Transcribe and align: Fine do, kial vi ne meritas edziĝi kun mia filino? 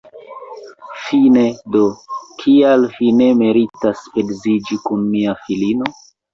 Fine 1.01 1.43
do, 1.75 1.81
kial 2.41 2.89
vi 2.95 3.11
ne 3.21 3.29
meritas 3.45 4.05
edziĝi 4.25 4.81
kun 4.89 5.07
mia 5.15 5.41
filino? 5.47 5.97